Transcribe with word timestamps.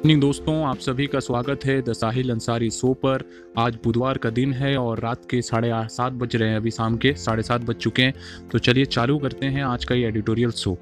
Evening 0.00 0.20
दोस्तों, 0.20 0.54
आप 0.64 0.78
सभी 0.78 1.06
का 1.06 1.20
स्वागत 1.20 1.64
है 1.64 1.80
द 1.82 1.92
साहिल 1.92 2.30
अंसारी 2.30 2.68
शो 2.70 2.92
पर। 2.94 3.22
आज 3.58 3.76
बुधवार 3.84 4.18
का 4.18 4.30
दिन 4.30 4.52
है 4.52 4.76
और 4.76 5.00
रात 5.00 5.24
के 5.30 5.40
साढ़े 5.42 5.70
सात 5.88 6.12
बज 6.12 6.36
रहे 6.36 6.48
हैं। 6.48 6.56
अभी 6.56 6.70
शाम 6.70 6.96
के 6.96 7.12
साढ़े 7.14 7.42
सात 7.42 7.60
बज 7.60 7.76
चुके 7.76 8.02
हैं। 8.02 8.14
तो 8.52 8.58
चलिए 8.58 8.84
चालू 8.86 9.18
करते 9.18 9.46
हैं 9.46 9.64
आज 9.64 9.84
का 9.84 9.94
ये 9.94 10.06
एडिटोरियल 10.08 10.50
शो 10.52 10.76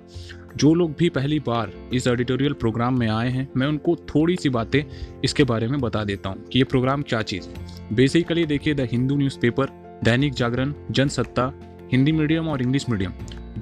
जो 0.56 0.72
लोग 0.74 0.94
भी 0.98 1.08
पहली 1.08 1.38
बार 1.38 1.72
इस 1.92 2.06
एडिटोरियल 2.06 2.52
प्रोग्राम 2.52 2.98
में 2.98 3.08
आए 3.08 3.30
हैं, 3.30 3.48
मैं 3.56 3.66
उनको 3.66 3.96
थोड़ी 4.14 4.36
सी 4.36 4.48
बातें 4.48 4.82
इसके 5.24 5.44
बारे 5.44 5.68
में 5.68 5.80
बता 5.80 6.04
देता 6.04 6.28
हूँ 6.28 6.44
कि 6.44 6.58
ये 6.58 6.64
प्रोग्राम 6.64 7.02
क्या 7.02 7.22
चीज़ 7.22 7.48
बेसिकली 7.92 8.46
देखिए, 8.46 8.74
the 8.74 8.88
Hindu 8.92 9.16
newspaper, 9.16 9.66
Dainik 10.04 10.34
Jagran, 10.34 10.74
Jansatta, 10.90 11.52
Hindi 11.92 12.12
medium 12.12 12.48
और 12.48 12.62
इंग्लिश 12.62 12.88
मीडियम। 12.90 13.12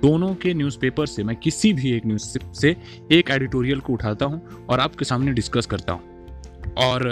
दोनों 0.02 0.34
के 0.34 0.54
न्यूज़पेपर 0.54 1.06
से, 1.06 1.24
मैं 1.24 1.36
किसी 1.36 1.72
भी 1.72 1.92
एक 1.92 2.06
न्यूज़ 2.06 2.38
से 2.54 2.76
एक 3.12 3.30
एडिटोरियल 3.30 3.80
को 3.80 3.92
उठाता 3.92 4.26
हूँ 4.26 4.66
और 4.68 4.80
आपके 4.80 5.04
सामने 5.04 5.32
डिस्कस 5.32 5.66
करता 5.66 5.92
हूँ। 5.92 6.74
और, 6.78 7.08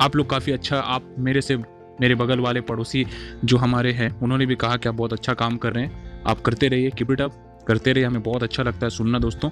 आप 0.00 0.16
लोग 0.16 0.30
काफ़ी 0.30 0.52
अच्छा 0.52 0.78
आप 0.78 1.14
मेरे 1.18 1.40
से, 1.40 1.56
मेरे 2.00 2.14
बगल 2.14 2.40
वाले 2.40 2.60
पड़ोसी 2.60 3.06
जो 3.44 3.56
हमारे 3.56 3.92
हैं, 3.92 4.10
उन्होंने 4.20 4.46
भी 4.46 4.54
कहा 4.54 4.76
कि 4.76 4.88
आप 4.88 4.94
बहुत 4.94 5.12
अच्छा 5.12 5.34
काम 5.34 5.56
कर 5.56 5.72
रहे 5.72 5.84
हैं। 5.84 6.22
आप 6.26 6.40
करते 6.40 6.68
रहिए 6.68 6.90
कीप 6.90 7.10
इट 7.10 7.20
अप 7.20 7.40
करते 7.68 7.92
रहिए, 7.92 8.06
हमें 8.06 8.22
बहुत 8.22 8.42
अच्छा 8.42 8.62
लगता 8.62 8.86
है 8.86 8.90
सुनना 8.90 9.18
दोस्तों। 9.18 9.50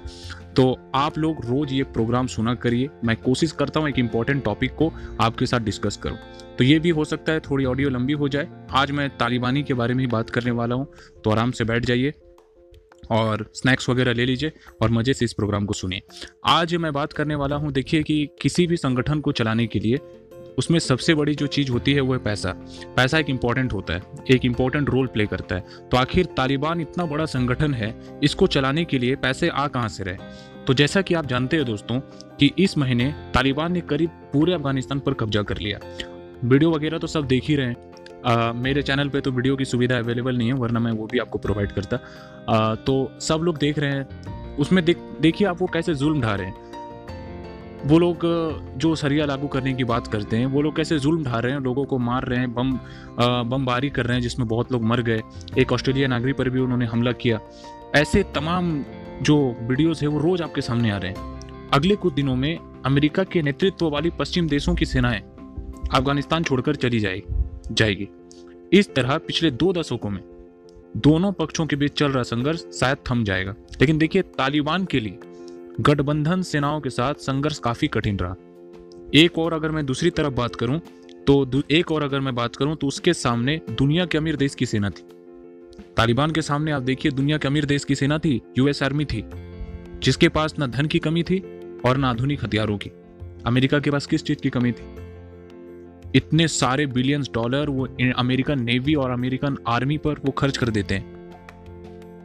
तो 0.55 0.77
आप 0.95 1.17
लोग 1.17 1.45
रोज़ 1.45 1.73
ये 1.73 1.83
प्रोग्राम 1.83 2.27
सुना 2.27 2.53
करिए, 2.55 2.89
मैं 3.05 3.15
कोशिश 3.17 3.51
करता 3.51 3.79
हूँ 3.79 3.89
एक 3.89 3.99
इंपॉर्टेंट 3.99 4.43
टॉपिक 4.45 4.75
को 4.75 4.91
आपके 5.21 5.45
साथ 5.45 5.59
डिस्कस 5.59 5.97
करूँ। 5.97 6.17
तो 6.57 6.63
ये 6.63 6.79
भी 6.79 6.89
हो 6.89 7.05
सकता 7.05 7.33
है, 7.33 7.39
थोड़ी 7.39 7.65
ऑडियो 7.65 7.89
लंबी 7.89 8.13
हो 8.13 8.29
जाए। 8.29 8.47
आज 8.71 8.91
मैं 8.91 9.09
तालिबानी 9.17 9.63
के 9.63 9.73
बारे 9.73 9.93
में 9.93 10.03
ही 10.03 10.07
बात 10.07 10.29
करने 10.29 10.51
वाला 10.51 10.75
हूँ 10.75 10.87
तो 11.23 11.29
आराम 11.29 11.51
से 11.51 11.63
बैठ 11.63 11.85
जाइए। 11.85 12.13
और 13.11 13.49
स्नैक्स 13.53 13.89
वगैरह 13.89 14.13
ले 14.13 14.25
लीजिए 14.25 14.51
और 14.81 14.91
मज़े 14.91 15.13
से 15.13 15.25
इस 15.25 15.33
प्रोग्राम 15.33 15.65
को 15.65 15.73
सुनिए। 15.73 16.01
आज 16.45 16.75
मैं 16.75 16.93
बात 16.93 17.13
करने 17.13 17.35
वाला 17.35 17.55
हूँ, 17.55 17.71
देखिए 17.71 18.03
कि 18.03 18.27
किसी 18.41 18.67
भी 18.67 18.77
संगठन 18.77 19.19
को 19.19 19.31
चलाने 19.31 19.67
के 19.67 19.79
लिए 19.79 19.99
उसमें 20.57 20.77
सबसे 20.79 21.13
बड़ी 21.13 21.33
जो 21.35 21.47
चीज़ 21.47 21.71
होती 21.71 21.93
है 21.93 22.01
वो 22.01 22.13
है 22.13 22.19
पैसा। 22.19 22.51
पैसा 22.95 23.19
एक 23.19 23.29
इंपॉर्टेंट 23.29 23.73
होता 23.73 23.93
है, 23.93 24.01
एक 24.31 24.45
इंपॉर्टेंट 24.45 24.89
रोल 24.89 25.07
प्ले 25.07 25.25
करता 25.25 25.55
है। 25.55 25.63
तो 25.91 25.97
आखिर 25.97 26.25
तालिबान 26.37 26.81
इतना 26.81 27.05
बड़ा 27.05 27.25
संगठन 27.25 27.73
है, 27.73 27.93
इसको 28.23 28.47
चलाने 28.47 28.83
के 28.85 28.97
लिए 28.97 29.15
पैसे 29.15 29.49
आ 29.49 29.67
कहाँ 29.67 29.87
से 29.87 30.03
रहे? 30.03 30.17
तो 30.67 30.73
जैसा 30.73 31.01
कि 31.01 31.13
आप 31.13 31.25
जानते 31.25 31.57
हैं 31.57 31.65
दोस्तों, 31.65 31.99
कि 32.39 32.51
इस 32.59 32.77
महीने 32.77 33.11
तालिबान 33.33 33.71
ने 33.71 33.81
करीब 33.81 34.09
पूरे 34.33 34.53
अफ़गानिस्तान 34.53 34.99
पर 34.99 35.13
कब्जा 35.13 35.41
कर 35.43 35.57
लिया। 35.57 35.79
वीडियो 36.43 36.71
वगैरह 36.71 36.97
तो 36.97 37.07
सब 37.07 37.25
देख 37.25 37.43
ही 37.43 37.55
रहे 37.55 37.67
हैं। 37.67 37.92
आ, 38.25 38.51
मेरे 38.53 38.81
चैनल 38.81 39.09
पे 39.09 39.21
तो 39.21 39.31
वीडियो 39.31 39.55
की 39.55 39.65
सुविधा 39.65 39.97
अवेलेबल 39.97 40.37
नहीं 40.37 40.47
है 40.47 40.53
वरना 40.53 40.79
मैं 40.79 40.91
वो 40.91 41.07
भी 41.11 41.19
आपको 41.19 41.37
प्रोवाइड 41.37 41.71
करता। 41.71 41.99
आ, 42.49 42.75
तो 42.75 43.11
सब 43.21 43.41
लोग 43.43 43.57
देख 43.57 43.79
रहे 43.79 43.91
हैं 43.91 44.57
उसमें 44.57 44.83
देख 44.85 44.97
देखिए 45.21 45.47
आप 45.47 45.61
वो 45.61 45.67
कैसे 45.67 45.95
जुल्म 45.95 46.21
ढा 46.21 46.35
रहे 46.35 46.47
हैं। 46.47 46.71
वो 47.83 47.97
लोग 47.99 48.19
जो 48.77 48.93
सरिया 48.95 49.25
लागू 49.25 49.47
करने 49.47 49.73
की 49.73 49.83
बात 49.83 50.07
करते 50.07 50.37
हैं 50.37 50.45
वो 50.45 50.61
लोग 50.61 50.75
कैसे 50.75 50.99
जुल्म 50.99 51.23
ढा 51.23 51.39
रहे 51.39 51.51
हैं 51.51 51.59
लोगों 51.59 51.85
को 51.85 51.97
मार 51.99 52.25
रहे 52.25 52.39
हैं 52.39 52.53
बम 52.53 52.71
बमबारी 53.49 53.89
कर 53.89 54.05
रहे 54.05 54.15
हैं 54.15 54.21
जिसमें 54.21 54.47
बहुत 54.47 54.71
लोग 54.71 54.83
मर 54.83 55.01
गए। 55.01 55.21
एक 55.57 55.71
ऑस्ट्रेलिया 55.71 56.07
नागरिक 56.07 56.37
पर 56.37 56.49
भी 56.49 56.59
उन्होंने 56.59 56.85
हमला 56.85 57.11
किया। 57.11 57.39
ऐसे 57.95 58.23
तमाम 58.35 58.83
जो 59.21 59.37
वीडियोस 59.61 60.01
है 60.01 60.07
वो 60.07 60.19
रोज 60.19 60.41
आपके 60.41 60.61
सामने 60.61 60.91
आ 60.91 60.97
रहे 60.97 61.11
हैं। 61.11 61.69
अगले 61.73 61.95
कुछ 61.95 62.13
दिनों 62.13 62.35
में 62.35 62.57
अमेरिका 62.85 63.23
के 63.23 63.41
नेतृत्व 63.41 63.89
वाली 63.89 64.09
पश्चिम 64.09 64.47
देशों 64.47 64.75
की 64.75 64.85
सेनाएँ 64.85 65.21
अफ़गानिस्तान 65.93 66.43
छोड़कर 66.43 66.75
चली 66.75 66.99
जाएगी। 66.99 67.42
जाएगी। 67.71 68.07
इस 68.73 68.93
तरह 68.93 69.17
पिछले 69.17 69.51
दो 69.51 69.73
दशकों 69.73 70.09
में 70.09 70.21
दोनों 70.97 71.31
पक्षों 71.31 71.65
के 71.65 71.75
बीच 71.75 71.91
चल 71.91 72.11
रहा 72.11 72.23
संघर्ष 72.23 72.63
शायद 72.73 72.97
थम 73.11 73.23
जाएगा। 73.23 73.55
लेकिन 73.81 73.97
देखिए, 73.97 74.21
तालिबान 74.21 74.85
के 74.85 74.99
लिए 74.99 75.17
गठबंधन 75.79 76.41
सेनाओं 76.41 76.81
के 76.81 76.89
साथ 76.89 77.13
संघर्ष 77.13 77.59
काफ़ी 77.59 77.87
कठिन 77.87 78.19
रहा। 78.19 78.35
एक 79.15 79.37
और 79.37 79.53
अगर 79.53 79.71
मैं 79.71 79.85
दूसरी 79.85 80.09
तरफ़ 80.09 80.33
बात 80.33 80.55
करूँ 80.55 80.79
तो 81.27 81.61
एक 81.71 81.91
और 81.91 82.03
अगर 82.03 82.19
मैं 82.19 82.33
बात 82.35 82.55
करूँ 82.55 82.75
तो 82.75 82.87
उसके 82.87 83.13
सामने 83.13 83.59
दुनिया 83.71 84.05
के 84.05 84.17
अमीर 84.17 84.35
देश 84.35 84.55
की 84.55 84.65
सेना 84.65 84.89
थी। 84.89 85.03
तालिबान 85.97 86.31
के 86.31 86.41
सामने 86.41 86.71
आप 86.71 86.81
देखिए, 86.81 87.11
दुनिया 87.11 87.37
के 87.37 87.47
अमीर 87.47 87.65
देश 87.65 87.83
की 87.83 87.95
सेना 87.95 88.17
थी, 88.17 88.41
यूएस 88.57 88.83
आर्मी 88.83 89.05
थी, 89.05 89.23
जिसके 90.03 90.29
पास 90.29 90.55
ना 90.59 90.67
धन 90.67 90.85
की 90.85 90.99
कमी 90.99 91.23
थी 91.23 91.39
और 91.85 91.97
ना 91.97 92.09
आधुनिक 92.09 92.43
हथियारों 92.43 92.77
की। 92.77 92.91
अमेरिका 93.45 93.79
के 93.79 93.91
पास 93.91 94.05
किस 94.05 94.23
चीज़ 94.23 94.39
की 94.39 94.49
कमी 94.49 94.71
थी? 94.71 95.02
इतने 96.15 96.47
सारे 96.47 96.85
बिलियंस 96.85 97.29
डॉलर 97.33 97.69
वो 97.69 97.87
अमेरिकन 98.17 98.63
नेवी 98.63 98.93
और 98.95 99.11
अमेरिकन 99.11 99.57
आर्मी 99.67 99.97
पर 99.97 100.19
वो 100.25 100.31
खर्च 100.31 100.57
कर 100.57 100.69
देते 100.69 100.95
हैं। 100.95 101.13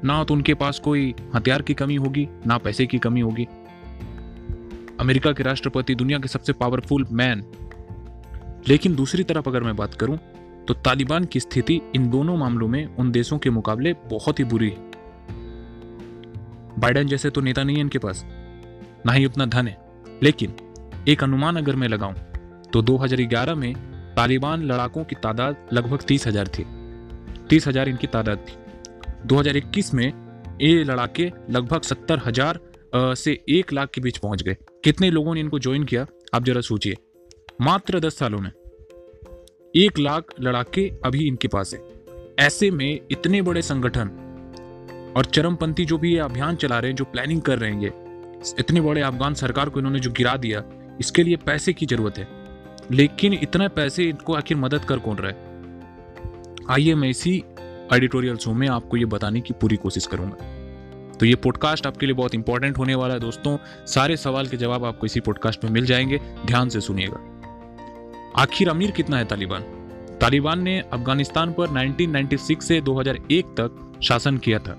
ना 0.05 0.23
तो 0.25 0.35
उनके 0.35 0.55
पास 0.55 0.79
कोई 0.79 1.15
हथियार 1.35 1.63
की 1.63 1.75
कमी 1.75 1.95
होगी, 1.95 2.29
ना 2.47 2.59
पैसे 2.59 2.87
की 2.87 2.99
कमी 2.99 3.21
होगी। 3.21 3.47
अमेरिका 5.01 5.33
के 5.33 5.43
राष्ट्रपति 5.43 5.95
दुनिया 5.95 6.19
के 6.19 6.29
सबसे 6.29 6.53
पावरफुल 6.53 7.07
मैन 7.13 7.45
लेकिन 8.69 8.95
दूसरी 8.95 9.23
तरफ़ 9.23 9.49
अगर 9.49 9.63
मैं 9.63 9.77
बात 9.77 9.95
करूँ 9.95 10.19
तो 10.69 10.75
तालिबान 10.75 11.25
की 11.25 11.41
स्थिति 11.41 11.81
इन 11.95 12.09
दोनों 12.11 12.37
मामलों 12.37 12.69
में 12.69 12.85
उन 12.97 13.11
देशों 13.11 13.39
के 13.39 13.51
मुकाबले 13.51 13.93
बहुत 13.93 14.39
ही 14.39 14.45
बुरी 14.45 14.69
है। 14.71 14.77
बाइडन 16.79 17.07
जैसे 17.07 17.31
तो 17.31 17.41
नेता 17.41 17.63
नहीं 17.63 17.77
है 17.77 17.83
इनके 17.83 17.99
पास, 17.99 18.25
ना 19.07 19.13
ही 19.13 19.25
उतना 19.27 19.47
धन 19.47 19.69
है। 19.69 19.77
लेकिन 20.23 20.53
एक 21.09 21.23
अनुमान 21.25 21.57
अगर 21.57 21.77
मैं 21.77 21.89
लगाऊँ 21.89 22.15
तो 22.73 22.83
2011 22.83 23.55
में 23.55 23.73
तालिबान 24.17 24.63
लड़ाकों 24.63 25.05
की 25.05 25.17
तादाद 25.17 25.69
लगभग 25.73 26.03
तीस 26.03 26.27
हज़ार 26.27 26.49
थी। 26.49 26.65
तीस 27.51 27.67
हज़ार 27.69 27.89
इनकी 27.89 28.07
तादाद 28.07 28.39
थी। 28.39 28.57
2021 29.27 29.93
में 29.95 30.07
ये 30.63 30.85
लड़ाके 30.85 31.31
लगभग 31.51 31.83
सत्तर 31.83 32.21
हज़ार 32.27 32.61
से 32.95 33.39
एक 33.49 33.73
लाख 33.73 33.91
के 33.91 34.01
बीच 34.01 34.19
पहुँच 34.19 34.43
गए। 34.43 34.57
कितने 34.85 35.11
लोगों 35.11 35.35
ने 35.35 35.41
इनको 35.41 35.59
ज्वाइन 35.59 35.85
किया? 35.85 36.07
आप 36.35 36.45
जरा 36.45 36.61
सोचिए। 36.61 36.97
मात्र 37.61 38.01
दस 38.01 38.19
सालों 38.19 38.39
में। 38.39 38.51
एक 39.75 39.99
लाख 39.99 40.35
लड़ाके 40.41 40.91
अभी 41.05 41.27
इनके 41.27 41.49
पास 41.49 41.75
है। 41.75 41.81
ऐसे 42.39 42.71
में 42.71 43.01
इतने 43.11 43.43
बड़े 43.43 43.63
संगठन 43.63 44.09
और 45.17 45.25
चरमपंथी 45.25 45.85
जो 45.85 45.99
भी 45.99 46.13
ये 46.13 46.19
अभियान 46.19 46.57
चला 46.57 46.79
रहे 46.79 46.91
हैं, 46.91 46.97
जो 46.97 47.05
प्लानिंग 47.05 47.43
कर 47.43 47.59
रहे 47.59 47.71
हैं 47.71 47.81
ये, 47.83 47.93
इतने 48.59 48.81
बड़े 48.81 49.01
अफगान 49.01 49.35
सरकार 49.35 49.69
को 49.69 49.81
इन्होंने 49.81 50.01
जो 50.01 50.11
गिरा 50.11 50.37
दिया, 50.37 50.65
इसके 51.01 51.23
लिए 51.23 51.37
पैसे 51.37 51.73
की 51.73 51.87
ज़रूरत 51.87 52.19
है। 52.19 52.38
लेकिन 52.91 53.33
इतने 53.33 53.69
पैसे 53.69 54.05
इनको 54.05 54.35
आखिर 54.35 54.57
मदद 54.57 54.85
कर 54.85 54.99
कौन 54.99 55.17
रहा 55.17 55.31
है? 55.31 55.49
आइए 56.71 56.95
मैं 56.95 57.09
इसी 57.09 57.45
एडिटोरियल 57.95 58.37
शो 58.37 58.53
में 58.53 58.69
आपको 58.69 58.97
ये 58.97 59.05
बताने 59.05 59.41
की 59.41 59.55
पूरी 59.55 59.77
कोशिश 59.77 60.07
करूँगा। 60.07 60.59
तो 61.13 61.27
ये 61.27 61.35
पॉडकास्ट 61.35 61.87
आपके 61.87 62.07
लिए 62.07 62.15
बहुत 62.15 62.35
इंपॉर्टेंट 62.35 62.79
होने 62.79 62.95
वाला 62.95 63.15
है 63.15 63.21
दोस्तों। 63.21 63.59
सारे 63.87 64.17
सवाल 64.17 64.47
के 64.47 64.57
जवाब 64.57 64.85
आपको 64.85 65.07
इसी 65.07 65.21
पॉडकास्ट 65.21 65.65
में 65.65 65.71
मिल 65.71 65.85
जाएँगे। 65.85 66.21
ध्यान 66.47 66.69
से 66.69 66.81
सुनिएगा। 66.81 67.21
आखिर 68.37 68.69
अमीर 68.69 68.91
कितना 68.91 69.17
है 69.17 69.25
तालिबान? 69.25 69.63
तालिबान 70.21 70.63
ने 70.63 70.81
अफ़गानिस्तान 70.81 71.53
पर 71.53 71.69
1996 71.69 72.63
से 72.63 72.81
2001 72.81 73.47
तक 73.47 73.93
शासन 74.03 74.39
किया 74.39 74.59
था। 74.59 74.79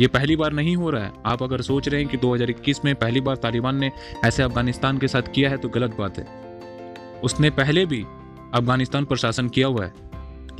ये 0.00 0.06
पहली 0.06 0.36
बार 0.36 0.52
नहीं 0.52 0.76
हो 0.76 0.90
रहा 0.90 1.04
है। 1.04 1.12
आप 1.26 1.42
अगर 1.42 1.60
सोच 1.60 1.88
रहे 1.88 2.00
हैं 2.00 2.10
कि 2.10 2.16
2021 2.16 2.84
में 2.84 2.94
पहली 2.94 3.20
बार 3.20 3.36
तालिबान 3.36 3.76
ने 3.76 3.92
ऐसे 4.24 4.42
अफ़गानिस्तान 4.42 4.98
के 4.98 5.08
साथ 5.08 5.22
किया 5.22 5.50
है 5.50 5.56
तो 5.56 5.68
गलत 5.68 5.96
बात 5.98 6.18
है। 6.18 6.47
उसने 7.24 7.50
पहले 7.50 7.86
भी 7.86 8.02
अफ़गानिस्तान 8.54 9.04
पर 9.04 9.16
शासन 9.16 9.48
किया 9.48 9.66
हुआ 9.66 9.84
है। 9.84 9.92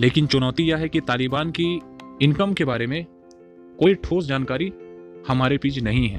लेकिन 0.00 0.26
चुनौती 0.26 0.62
यह 0.62 0.76
है 0.76 0.88
कि 0.88 1.00
तालिबान 1.00 1.50
की 1.50 1.80
इनकम 2.22 2.52
के 2.52 2.64
बारे 2.64 2.86
में 2.86 3.06
कोई 3.78 3.94
ठोस 3.94 4.24
जानकारी 4.24 4.72
हमारे 5.28 5.58
पीछे 5.58 5.80
नहीं 5.80 6.08
है। 6.08 6.18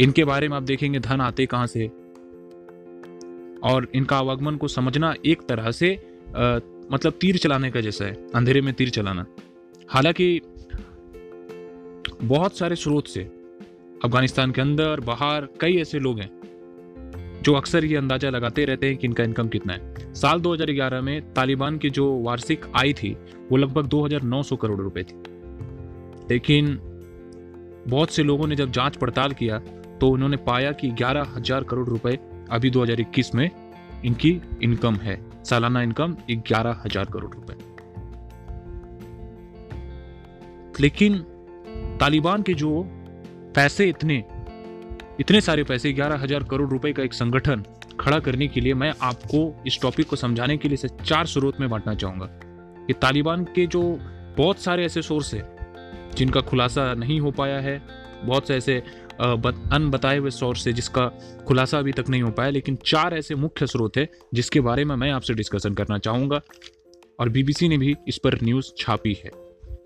इनके 0.00 0.24
बारे 0.24 0.48
में 0.48 0.56
आप 0.56 0.62
देखेंगे 0.62 0.98
धन 0.98 1.20
आते 1.20 1.46
कहाँ 1.46 1.66
से? 1.66 1.86
और 3.62 3.88
इनका 3.94 4.16
आवागमन 4.16 4.56
को 4.56 4.68
समझना 4.68 5.14
एक 5.26 5.42
तरह 5.42 5.70
से 5.70 5.96
आ, 6.36 6.58
मतलब 6.92 7.12
तीर 7.20 7.36
चलाने 7.36 7.70
का 7.70 7.80
जैसा 7.80 8.04
है 8.04 8.26
अंधेरे 8.34 8.60
में 8.60 8.74
तीर 8.74 8.90
चलाना। 8.90 9.26
हालाँकि 9.88 10.40
बहुत 12.22 12.58
सारे 12.58 12.76
स्रोत 12.76 13.06
से 13.06 13.20
अफ़गानिस्तान 14.04 14.50
के 14.50 14.60
अंदर 14.60 15.00
बाहर 15.00 15.48
कई 15.60 15.76
ऐसे 15.76 15.98
लोग 15.98 16.20
हैं 16.20 16.30
जो 17.44 17.52
अक्सर 17.54 17.84
ये 17.84 17.96
अंदाज़ा 17.96 18.28
लगाते 18.30 18.64
रहते 18.64 18.86
हैं 18.86 18.96
कि 18.96 19.06
इनका 19.06 19.24
इनकम 19.24 19.48
कितना 19.48 19.72
है। 19.72 20.12
साल 20.14 20.40
2011 20.40 21.00
में 21.00 21.32
तालिबान 21.34 21.78
की 21.78 21.90
जो 21.90 22.06
वार्षिक 22.22 22.64
आय 22.76 22.92
थी 22.92 23.12
वो 23.50 23.56
लगभग 23.56 23.86
2,900 23.86 24.56
करोड़ 24.56 24.80
रुपए 24.80 25.02
थी। 25.02 25.16
लेकिन 26.30 26.78
बहुत 27.88 28.10
से 28.10 28.22
लोगों 28.22 28.46
ने 28.46 28.56
जब 28.56 28.70
जाँच 28.70 28.96
पड़ताल 28.96 29.32
किया 29.32 29.58
तो 30.00 30.08
उन्होंने 30.10 30.36
पाया 30.36 30.72
कि 30.72 30.88
ग्यारह 30.92 31.34
हज़ार 31.36 31.64
करोड़ 31.64 31.88
रुपए 31.88 32.18
अभी 32.50 32.70
2021 32.70 33.34
में 33.34 33.50
इनकी 34.04 34.40
इनकम 34.62 34.94
है। 34.96 35.20
सालाना 35.44 35.82
इनकम 35.82 36.16
ग्यारह 36.30 36.82
हज़ार 36.84 37.04
करोड़ 37.06 37.32
रुपए। 37.34 37.54
लेकिन 40.80 41.18
तालिबान 42.00 42.42
के 42.42 42.54
जो 42.54 42.82
पैसे 43.54 43.88
इतने 43.88 44.22
इतने 45.20 45.40
सारे 45.40 45.64
पैसे, 45.64 45.92
ग्यारह 45.92 46.16
हज़ार 46.16 46.42
करोड़ 46.42 46.70
रुपए 46.70 46.92
का 46.92 47.02
एक 47.02 47.12
संगठन 47.14 47.64
खड़ा 48.00 48.18
करने 48.18 48.48
के 48.48 48.60
लिए 48.60 48.74
मैं 48.74 48.92
आपको 49.00 49.62
इस 49.66 49.80
टॉपिक 49.82 50.06
को 50.06 50.16
समझाने 50.16 50.56
के 50.56 50.68
लिए 50.68 50.88
चार 51.04 51.26
स्रोत 51.26 51.60
में 51.60 51.68
बांटना 51.70 51.94
चाहूँगा। 51.94 52.26
कि 52.86 52.92
तालिबान 52.92 53.44
के 53.44 53.66
जो 53.66 53.82
बहुत 54.36 54.58
सारे 54.58 54.84
ऐसे 54.84 55.02
सोर्स 55.02 55.34
है, 55.34 55.42
जिनका 56.16 56.40
खुलासा 56.40 56.94
नहीं 56.94 57.20
हो 57.20 57.30
पाया 57.30 57.60
है, 57.60 57.80
बहुत 58.24 58.48
से 58.48 58.56
ऐसे 58.56 58.82
अन 59.20 59.88
बताए 59.90 60.18
हुए 60.18 60.30
सोर्स 60.30 60.66
है, 60.66 60.72
जिसका 60.72 61.06
खुलासा 61.48 61.78
अभी 61.78 61.92
तक 61.92 62.08
नहीं 62.08 62.22
हो 62.22 62.30
पाया, 62.30 62.50
लेकिन 62.50 62.78
चार 62.86 63.14
ऐसे 63.14 63.34
मुख्य 63.34 63.66
स्रोत 63.66 63.96
है, 63.96 64.08
जिसके 64.34 64.60
बारे 64.60 64.84
में 64.84 64.96
मैं 64.96 65.10
आपसे 65.10 65.34
डिस्कशन 65.34 65.74
करना 65.74 65.98
चाहूँगा, 65.98 66.40
और 67.20 67.28
बीबीसी 67.28 67.68
ने 67.68 67.78
भी 67.78 67.94
इस 68.08 68.18
पर 68.18 68.38
न्यूज़ 68.42 68.72
छापी 68.78 69.12
है। 69.24 69.30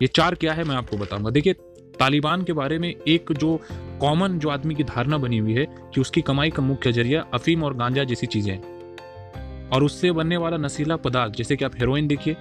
ये 0.01 0.07
चार 0.07 0.35
क्या 0.35 0.53
है, 0.53 0.63
मैं 0.63 0.75
आपको 0.75 0.97
बताऊँगा। 0.97 1.29
देखिए, 1.29 1.53
तालिबान 1.99 2.43
के 2.43 2.53
बारे 2.53 2.79
में 2.79 2.95
एक 3.07 3.31
जो 3.31 3.61
कॉमन 4.01 4.39
जो 4.39 4.49
आदमी 4.49 4.75
की 4.75 4.83
धारणा 4.83 5.17
बनी 5.17 5.37
हुई 5.37 5.53
है 5.53 5.65
कि 5.93 6.01
उसकी 6.01 6.21
कमाई 6.21 6.49
का 6.49 6.63
मुख्य 6.63 6.91
ज़रिया 6.91 7.25
अफीम 7.33 7.63
और 7.63 7.73
गांजा 7.73 8.03
जैसी 8.03 8.27
चीज़ें 8.27 8.51
हैं। 8.53 9.69
और 9.69 9.83
उससे 9.83 10.11
बनने 10.11 10.37
वाला 10.37 10.57
नशीला 10.57 10.95
पदार्थ, 10.95 11.33
जैसे 11.33 11.55
कि 11.55 11.65
आप 11.65 11.75
हेरोइन 11.75 12.07
देखिए, 12.07 12.35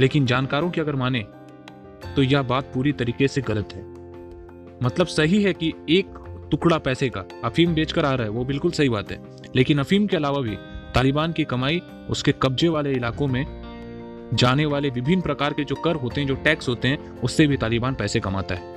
लेकिन 0.00 0.26
जानकारों 0.26 0.70
की 0.70 0.80
अगर 0.80 0.96
माने 0.96 1.24
तो 2.16 2.22
यह 2.22 2.42
बात 2.42 2.70
पूरी 2.74 2.92
तरीके 2.92 3.28
से 3.28 3.40
गलत 3.40 3.72
है। 3.72 3.82
मतलब 4.82 5.06
सही 5.06 5.42
है 5.42 5.52
कि 5.52 5.72
एक 5.90 6.22
टुकड़ा 6.50 6.78
पैसे 6.78 7.08
का 7.08 7.24
अफीम 7.44 7.74
बेचकर 7.74 8.04
आ 8.04 8.14
रहा 8.14 8.24
है, 8.24 8.30
वो 8.30 8.44
बिल्कुल 8.44 8.70
सही 8.70 8.88
बात 8.88 9.10
है। 9.12 9.20
लेकिन 9.56 9.78
अफीम 9.78 10.06
के 10.06 10.16
अलावा 10.16 10.40
भी 10.40 10.56
तालिबान 10.94 11.32
की 11.32 11.44
कमाई 11.44 11.80
उसके 12.10 12.32
कब्जे 12.32 12.68
वाले 12.68 12.92
इलाकों 12.92 13.26
में 13.26 13.44
जाने 14.34 14.66
वाले 14.66 14.88
विभिन्न 14.88 15.22
प्रकार 15.22 15.52
के 15.52 15.64
जो 15.64 15.74
कर 15.74 15.96
होते 15.96 16.20
हैं, 16.20 16.28
जो 16.28 16.34
टैक्स 16.34 16.68
होते 16.68 16.88
हैं, 16.88 17.20
उससे 17.20 17.46
भी 17.46 17.56
तालिबान 17.56 17.94
पैसे 17.94 18.20
कमाता 18.20 18.54
है। 18.54 18.73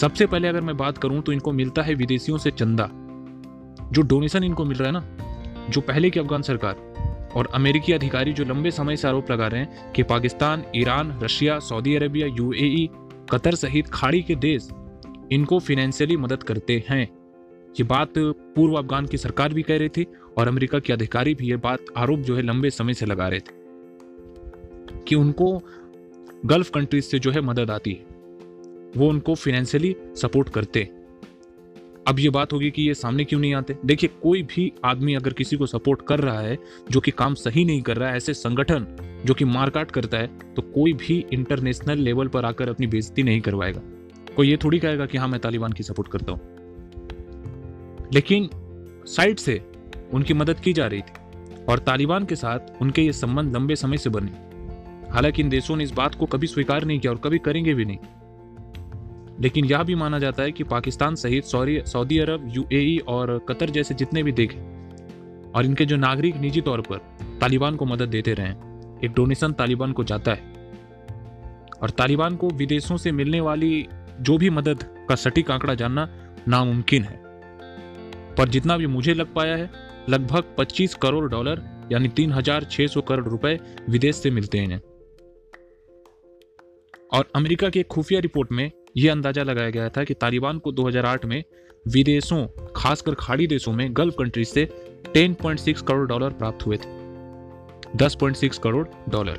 सबसे 0.00 0.26
पहले 0.26 0.48
अगर 0.48 0.60
मैं 0.60 0.76
बात 0.76 0.98
करूँ 0.98 1.20
तो 1.22 1.32
इनको 1.32 1.52
मिलता 1.52 1.82
है 1.82 1.94
विदेशियों 1.94 2.38
से 2.38 2.50
चंदा। 2.50 2.88
जो 3.92 4.02
डोनेशन 4.02 4.44
इनको 4.44 4.64
मिल 4.64 4.78
रहा 4.78 4.86
है 4.86 4.92
ना, 4.92 5.66
जो 5.70 5.80
पहले 5.80 6.10
की 6.10 6.20
अफगान 6.20 6.42
सरकार 6.42 7.32
और 7.36 7.48
अमेरिकी 7.54 7.92
अधिकारी 7.92 8.32
जो 8.32 8.44
लंबे 8.44 8.70
समय 8.70 8.96
से 8.96 9.08
आरोप 9.08 9.30
लगा 9.30 9.46
रहे 9.46 9.60
हैं 9.60 9.92
कि 9.92 10.02
Pakistan, 10.02 10.62
Iran, 10.76 11.18
Russia, 11.22 11.58
Saudi 11.58 11.94
Arabia, 11.96 12.26
UAE, 12.26 12.88
Qatar 13.30 13.54
सहित 13.54 13.88
खाड़ी 13.88 14.22
के 14.22 14.34
देश 14.36 14.68
इनको 15.32 15.58
फिनेंशियली 15.58 16.16
मदद 16.16 16.42
करते 16.42 16.82
हैं। 16.88 17.02
ये 17.70 17.84
बात 17.84 18.12
पूर्व 18.18 18.74
अफगान 18.74 19.06
की 19.06 19.16
सरकार 19.16 19.52
भी 19.52 19.62
कह 19.62 19.78
रही 19.78 19.88
थी 19.88 20.06
और 20.38 20.48
अमेरिका 20.48 20.78
के 20.78 20.92
अधिकारी 20.92 21.34
भी 21.34 21.48
ये 21.48 21.56
बात 21.56 21.84
आरोप 21.96 22.20
जो 22.20 22.36
है 22.36 22.42
लंबे 22.42 22.70
समय 22.70 22.94
से 22.94 23.06
लगा 23.06 23.28
रहे 23.28 23.40
थे 23.40 23.56
कि 25.08 25.14
उनको 25.14 25.60
गल्फ 26.46 26.70
कंट्रीज़ 26.70 27.04
से 27.04 27.18
जो 27.18 27.30
है 27.30 27.40
मदद 27.40 27.70
आती 27.70 27.92
है। 27.92 28.07
वो 28.96 29.08
उनको 29.08 29.34
फिनेंशियली 29.34 29.96
सपोर्ट 30.14 30.48
करते। 30.48 30.88
अब 32.06 32.18
ये 32.18 32.30
बात 32.30 32.52
होगी 32.52 32.70
कि 32.70 32.82
ये 32.82 32.94
सामने 32.94 33.24
क्यों 33.24 33.40
नहीं 33.40 33.54
आते? 33.54 33.76
देखिए, 33.86 34.10
कोई 34.22 34.42
भी 34.42 34.72
आदमी 34.84 35.14
अगर 35.14 35.32
किसी 35.32 35.56
को 35.56 35.66
सपोर्ट 35.66 36.02
कर 36.02 36.20
रहा 36.20 36.40
है, 36.40 36.58
जो 36.90 37.00
कि 37.00 37.10
काम 37.10 37.34
सही 37.34 37.64
नहीं 37.64 37.82
कर 37.82 37.96
रहा 37.96 38.10
है 38.10 38.16
ऐसे 38.16 38.34
संगठन 38.34 38.86
जो 39.24 39.34
कि 39.34 39.44
मारकाट 39.44 39.90
करता 39.90 40.18
है 40.18 40.26
तो 40.54 40.62
कोई 40.64 40.92
भी 40.92 41.24
इंटरनेशनल 41.32 41.98
लेवल 41.98 42.28
पर 42.28 42.44
आकर 42.44 42.68
अपनी 42.68 42.86
बेजती 42.86 43.22
नहीं 43.22 43.40
करवाएगा। 43.40 43.80
कोई 44.36 44.50
ये 44.50 44.56
थोड़ी 44.56 44.78
कहेगा 44.78 45.06
कि 45.06 45.18
हाँ 45.18 45.28
मैं 45.28 45.40
तालिबान 45.40 45.72
की 45.72 45.82
सपोर्ट 45.82 46.08
करता 46.08 46.32
हूँ। 46.32 46.40
लेकिन 48.14 48.48
साइड 49.06 49.38
से 49.38 49.60
उनकी 50.12 50.34
मदद 50.34 50.60
की 50.60 50.72
जा 50.72 50.86
रही 50.86 51.00
थी 51.00 51.64
और 51.68 51.78
तालिबान 51.78 52.24
के 52.24 52.36
साथ 52.36 52.82
उनके 52.82 53.02
ये 53.02 53.12
संबंध 53.12 53.54
लंबे 53.56 53.76
समय 53.76 53.98
से 53.98 54.10
बने। 54.10 54.30
हालाँकि 55.10 55.42
इन 55.42 55.48
देशों 55.48 55.76
ने 55.76 55.84
इस 55.84 55.90
बात 55.90 56.14
को 56.14 56.26
कभी 56.26 56.46
स्वीकार 56.46 56.84
नहीं 56.84 57.00
किया 57.00 57.12
और 57.12 57.18
कभी 57.18 57.38
करेंगे 57.38 57.74
भी 57.74 57.84
नहीं। 57.84 57.98
लेकिन 59.40 59.64
यह 59.64 59.82
भी 59.82 59.94
माना 59.94 60.18
जाता 60.18 60.42
है 60.42 60.52
कि 60.52 60.64
पाकिस्तान 60.64 61.14
सहित 61.14 61.44
सऊदी 61.44 62.18
अरब 62.18 62.52
यूएई 62.56 62.98
और 62.98 63.46
कतर 63.48 63.70
जैसे 63.70 63.94
जितने 63.94 64.22
भी 64.22 64.32
देखे 64.32 64.58
और 65.50 65.64
इनके 65.64 65.84
जो 65.84 65.96
नागरिक 65.96 66.36
निजी 66.36 66.60
तौर 66.60 66.80
पर 66.80 66.96
तालिबान 67.40 67.76
को 67.76 67.84
मदद 67.84 68.08
देते 68.08 68.32
रहे 68.32 68.50
एक 69.04 69.12
डोनेशन 69.16 69.52
तालिबान 69.52 69.92
को 69.92 70.04
जाता 70.04 70.32
है। 70.32 70.52
और 71.82 71.90
तालिबान 71.90 72.36
को 72.36 72.48
विदेशों 72.48 72.96
से 72.96 73.12
मिलने 73.12 73.40
वाली 73.40 73.88
जो 74.20 74.38
भी 74.38 74.50
मदद 74.50 75.06
का 75.08 75.14
सटीक 75.14 75.50
आंकड़ा 75.50 75.74
जानना 75.74 76.08
नामुमकिन 76.48 77.02
है। 77.02 77.22
पर 78.34 78.48
जितना 78.48 78.76
भी 78.76 78.86
मुझे 78.86 79.14
लग 79.14 79.34
पाया 79.34 79.56
है 79.56 79.70
लगभग 80.08 80.44
25 80.58 80.94
करोड़ 80.94 81.30
डॉलर 81.30 81.62
यानी 81.92 82.08
3,600 82.08 83.00
करोड़ 83.00 83.28
रुपए 83.28 83.60
विदेश 83.90 84.16
से 84.16 84.30
मिलते 84.30 84.58
हैं। 84.58 84.78
और 87.12 87.30
अमेरिका 87.34 87.68
की 87.68 87.80
एक 87.80 87.86
खुफिया 87.86 88.20
रिपोर्ट 88.20 88.52
में 88.52 88.70
यह 88.96 89.12
अंदाज़ा 89.12 89.42
लगाया 89.42 89.70
गया 89.70 89.88
था 89.88 90.04
कि 90.04 90.14
तालिबान 90.14 90.58
को 90.58 90.72
2008 90.72 91.24
में 91.24 91.42
विदेशों, 91.88 92.46
खासकर 92.76 93.14
खाड़ी 93.14 93.46
देशों 93.46 93.72
में 93.72 93.88
गल्फ 93.90 94.14
कंट्रीज़ 94.18 94.48
से 94.48 94.64
10.6 95.16 95.82
करोड़ 95.82 96.08
डॉलर 96.08 96.30
प्राप्त 96.30 96.66
हुए 96.66 96.76
थे। 96.76 96.96
10.6 97.96 98.58
करोड़ 98.58 98.86
डॉलर। 99.08 99.36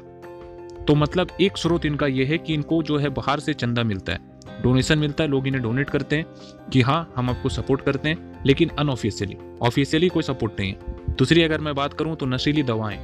तो 0.87 0.95
मतलब 0.95 1.27
एक 1.41 1.57
स्रोत 1.57 1.85
इनका 1.85 2.07
यह 2.07 2.27
है 2.27 2.37
कि 2.37 2.53
इनको 2.53 2.83
जो 2.83 2.97
है 2.97 3.09
बाहर 3.09 3.39
से 3.39 3.53
चंदा 3.53 3.83
मिलता 3.83 4.13
है। 4.13 4.37
डोनेशन 4.63 4.99
मिलता 4.99 5.23
है, 5.23 5.29
लोग 5.29 5.47
इन्हें 5.47 5.63
डोनेट 5.63 5.89
करते 5.89 6.15
हैं 6.15 6.25
कि 6.69 6.81
हाँ 6.81 7.13
हम 7.15 7.29
आपको 7.29 7.49
सपोर्ट 7.49 7.81
करते 7.81 8.09
हैं, 8.09 8.43
लेकिन 8.45 8.69
अनऑफिशियली 8.69 9.37
ऑफिशियली 9.61 10.09
कोई 10.09 10.23
सपोर्ट 10.23 10.59
नहीं 10.59 10.73
है। 10.73 11.15
दूसरी 11.15 11.43
अगर 11.43 11.61
मैं 11.61 11.75
बात 11.75 11.93
करूँ 11.93 12.15
तो 12.15 12.25
नशीली 12.25 12.63
दवाएँ, 12.63 12.97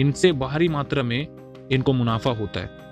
इनसे 0.00 0.32
बाहरी 0.32 0.68
मात्रा 0.68 1.02
में 1.02 1.26
इनको 1.72 1.92
मुनाफा 1.92 2.30
होता 2.30 2.60
है। 2.60 2.83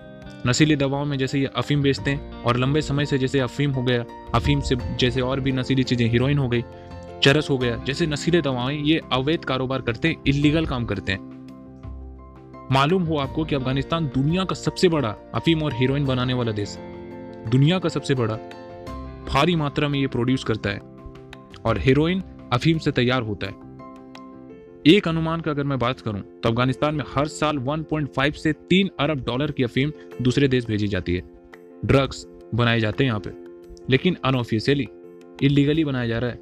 नशीली 0.47 0.77
दवाओं 0.77 1.05
में 1.05 1.17
जैसे 1.19 1.41
ये 1.41 1.51
अफीम 1.57 1.83
बेचते 1.83 2.11
हैं 2.11 2.43
और 2.43 2.57
लंबे 2.57 2.81
समय 2.83 3.07
से 3.07 3.19
जैसे 3.19 3.41
अफीम 3.41 3.71
हो 3.71 3.83
गया, 3.83 4.05
अफीम 4.35 4.61
से 4.61 4.77
जैसे 5.01 5.21
और 5.21 5.41
भी 5.41 5.53
नशीली 5.53 5.83
चीज़ें 5.83 6.09
हीरोइन 6.11 6.39
हो 6.39 6.49
गई, 6.49 6.63
चरस 7.23 7.51
हो 7.51 7.59
गया, 7.59 7.77
जैसे 7.77 8.07
नशीले 8.07 8.41
दवाएँ 8.43 8.79
ये 8.79 9.01
अवैध 9.13 9.45
कारोबार 9.45 9.83
करते 9.83 10.09
हैं 10.09 10.23
इलीगल 10.27 10.67
काम 10.67 10.85
करते 10.85 11.13
हैं। 11.13 11.31
मालूम 12.73 13.03
हो 13.03 13.17
आपको 13.17 13.45
कि 13.45 13.55
अफ़गानिस्तान 13.55 14.07
दुनिया 14.07 14.45
का 14.45 14.55
सबसे 14.55 14.89
बड़ा 14.89 15.15
अफीम 15.35 15.63
और 15.63 15.73
हीरोइन 15.73 16.05
बनाने 16.05 16.35
वाला 16.35 16.53
देश 16.53 16.77
दुनिया 17.49 17.79
का 17.79 17.89
सबसे 17.89 18.15
बड़ा। 18.15 18.35
भारी 19.29 19.57
मात्रा 19.57 19.89
में 19.89 19.99
ये 19.99 20.07
प्रोड्यूस 20.07 20.45
करता 20.45 20.71
है 20.71 20.81
और 21.65 21.79
हीरोइन 21.79 22.23
अफीम 22.53 22.79
से 22.79 22.91
तैयार 22.91 23.23
होता 23.23 23.47
है। 23.47 23.72
एक 24.87 25.07
अनुमान 25.09 25.41
का 25.41 25.51
अगर 25.51 25.65
मैं 25.65 25.79
बात 25.79 26.01
करूँ 26.01 26.21
तो 26.21 26.49
अफ़गानिस्तान 26.49 26.95
में 26.95 27.05
हर 27.09 27.27
साल 27.29 27.59
1.5 27.59 28.37
से 28.37 28.53
3 28.71 28.89
अरब 29.01 29.25
डॉलर 29.25 29.51
की 29.51 29.63
अफीम 29.63 29.93
दूसरे 30.23 30.49
देश 30.49 30.67
भेजी 30.67 30.89
जाती 30.89 31.15
है। 31.15 31.23
ड्रग्स 31.85 32.27
बनाए 32.55 32.81
जाते 32.81 33.05
हैं 33.05 33.11
यहाँ 33.11 33.21
पे, 33.21 33.31
लेकिन 33.91 34.17
अनऑफिशियली 34.25 34.89
इलीगली 35.43 35.85
बनाया 35.85 36.07
जा 36.07 36.19
रहा 36.19 36.31
है। 36.31 36.41